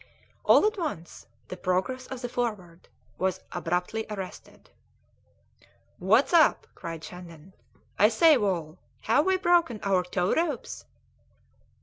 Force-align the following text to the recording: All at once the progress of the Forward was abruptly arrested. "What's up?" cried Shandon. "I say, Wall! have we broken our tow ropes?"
All 0.43 0.65
at 0.65 0.79
once 0.79 1.27
the 1.47 1.55
progress 1.55 2.07
of 2.07 2.23
the 2.23 2.27
Forward 2.29 2.89
was 3.19 3.39
abruptly 3.51 4.07
arrested. 4.09 4.71
"What's 5.99 6.33
up?" 6.33 6.65
cried 6.73 7.03
Shandon. 7.03 7.53
"I 7.99 8.09
say, 8.09 8.35
Wall! 8.35 8.79
have 9.01 9.27
we 9.27 9.37
broken 9.37 9.79
our 9.83 10.01
tow 10.01 10.33
ropes?" 10.33 10.85